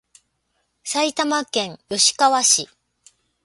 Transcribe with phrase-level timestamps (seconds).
[0.83, 2.67] 埼玉県吉川市